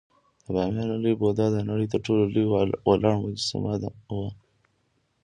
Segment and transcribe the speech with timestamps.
[0.43, 2.45] د بامیانو لوی بودا د نړۍ تر ټولو لوی
[2.89, 3.73] ولاړ مجسمه
[4.17, 4.29] وه